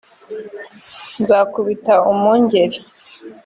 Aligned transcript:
nzakubita 1.21 1.93
umwungeri. 2.11 2.77